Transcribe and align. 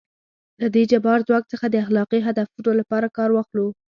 له 0.61 0.67
دې 0.75 0.83
جبار 0.91 1.19
ځواک 1.27 1.43
څخه 1.51 1.65
د 1.69 1.75
اخلاقي 1.83 2.19
هدفونو 2.27 2.71
لپاره 2.79 3.07
کار 3.17 3.29
واخلو. 3.33 3.67